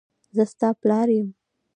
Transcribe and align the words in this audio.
زه 0.35 0.43
ستا 0.51 0.69
پلار 0.81 1.07
یم. 1.17 1.27